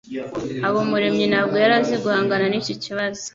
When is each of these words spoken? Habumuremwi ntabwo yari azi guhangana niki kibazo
Habumuremwi 0.65 1.25
ntabwo 1.31 1.55
yari 1.63 1.73
azi 1.79 1.95
guhangana 2.03 2.45
niki 2.49 2.73
kibazo 2.83 3.23